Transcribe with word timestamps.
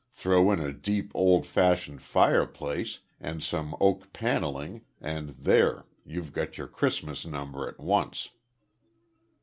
Throw 0.09 0.51
in 0.51 0.59
a 0.59 0.73
deep 0.73 1.11
old 1.13 1.45
fashioned 1.45 2.01
fireplace 2.01 3.01
and 3.19 3.43
some 3.43 3.75
oak 3.79 4.11
panelling 4.11 4.83
and 4.99 5.35
there 5.37 5.85
you've 6.03 6.33
got 6.33 6.57
your 6.57 6.67
Christmas 6.67 7.23
number 7.23 7.67
at 7.69 7.79
once." 7.79 8.31